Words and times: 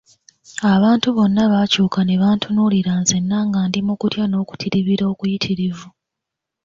Abantu 0.73 1.07
bonna 1.17 1.43
baakyuka 1.53 1.99
ne 2.03 2.15
bantunuulira 2.21 2.91
nzenna 3.01 3.37
nga 3.47 3.61
ndi 3.67 3.79
mu 3.87 3.93
kutya 4.01 4.25
n'okutiribira 4.27 5.03
okuyitirivu. 5.13 5.87